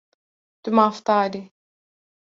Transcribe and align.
Tu 0.63 0.69
mafdar 0.79 1.21
î. 1.31 1.43